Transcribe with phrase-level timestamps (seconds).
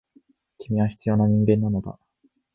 [0.57, 1.99] 君は必要な人間なのだ。